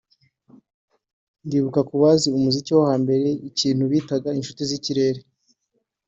[1.45, 5.19] ndibuka ku bazi umuziki wo hambere ikintu bitaga inshuti z’ikirere